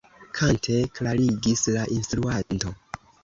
Kante 0.37 0.77
klarigis 0.99 1.63
la 1.77 1.83
instruanto. 1.99 2.73